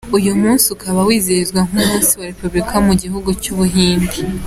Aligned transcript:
Uyu 0.17 0.31
munsi 0.41 0.65
ukaba 0.75 0.99
wizihizwa 1.07 1.59
nk’umunsi 1.67 2.11
wa 2.19 2.25
Repubulika 2.31 2.75
mu 2.87 2.93
gihugu 3.01 3.29
cy’ubuhinde. 3.41 4.17